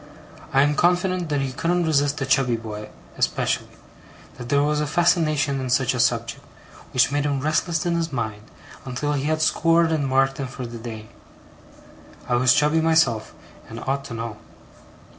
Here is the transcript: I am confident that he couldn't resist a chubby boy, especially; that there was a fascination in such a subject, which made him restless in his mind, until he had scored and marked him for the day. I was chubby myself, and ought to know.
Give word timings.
I 0.51 0.63
am 0.63 0.73
confident 0.73 1.29
that 1.29 1.41
he 1.41 1.51
couldn't 1.53 1.85
resist 1.85 2.19
a 2.21 2.25
chubby 2.25 2.55
boy, 2.55 2.89
especially; 3.19 3.77
that 4.39 4.49
there 4.49 4.63
was 4.63 4.81
a 4.81 4.87
fascination 4.87 5.59
in 5.59 5.69
such 5.69 5.93
a 5.93 5.99
subject, 5.99 6.43
which 6.91 7.11
made 7.11 7.23
him 7.23 7.39
restless 7.41 7.85
in 7.85 7.93
his 7.93 8.11
mind, 8.11 8.41
until 8.83 9.13
he 9.13 9.25
had 9.25 9.43
scored 9.43 9.91
and 9.91 10.07
marked 10.07 10.39
him 10.39 10.47
for 10.47 10.65
the 10.65 10.79
day. 10.79 11.09
I 12.27 12.33
was 12.37 12.55
chubby 12.55 12.81
myself, 12.81 13.35
and 13.69 13.79
ought 13.81 14.03
to 14.05 14.15
know. 14.15 14.37